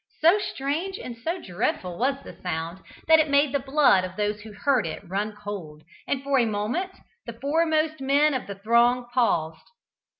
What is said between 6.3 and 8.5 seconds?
a moment the foremost men of